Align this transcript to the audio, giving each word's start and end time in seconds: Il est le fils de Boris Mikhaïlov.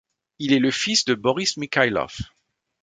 Il 0.39 0.53
est 0.53 0.57
le 0.59 0.71
fils 0.71 1.05
de 1.05 1.13
Boris 1.13 1.57
Mikhaïlov. 1.57 2.17